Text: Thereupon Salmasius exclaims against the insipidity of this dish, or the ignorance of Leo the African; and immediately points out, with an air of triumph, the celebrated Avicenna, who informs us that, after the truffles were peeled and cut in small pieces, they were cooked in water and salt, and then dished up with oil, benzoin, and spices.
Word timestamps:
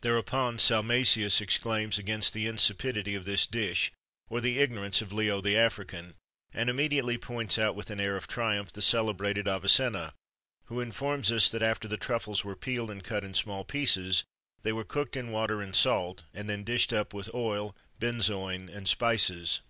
Thereupon 0.00 0.58
Salmasius 0.58 1.40
exclaims 1.40 1.96
against 1.96 2.34
the 2.34 2.48
insipidity 2.48 3.14
of 3.14 3.24
this 3.24 3.46
dish, 3.46 3.92
or 4.28 4.40
the 4.40 4.58
ignorance 4.58 5.00
of 5.00 5.12
Leo 5.12 5.40
the 5.40 5.56
African; 5.56 6.14
and 6.52 6.68
immediately 6.68 7.16
points 7.16 7.56
out, 7.60 7.76
with 7.76 7.88
an 7.88 8.00
air 8.00 8.16
of 8.16 8.26
triumph, 8.26 8.72
the 8.72 8.82
celebrated 8.82 9.46
Avicenna, 9.46 10.14
who 10.64 10.80
informs 10.80 11.30
us 11.30 11.48
that, 11.50 11.62
after 11.62 11.86
the 11.86 11.96
truffles 11.96 12.44
were 12.44 12.56
peeled 12.56 12.90
and 12.90 13.04
cut 13.04 13.22
in 13.22 13.34
small 13.34 13.62
pieces, 13.64 14.24
they 14.62 14.72
were 14.72 14.82
cooked 14.82 15.16
in 15.16 15.30
water 15.30 15.62
and 15.62 15.76
salt, 15.76 16.24
and 16.34 16.50
then 16.50 16.64
dished 16.64 16.92
up 16.92 17.14
with 17.14 17.32
oil, 17.32 17.76
benzoin, 18.00 18.68
and 18.68 18.88
spices. 18.88 19.60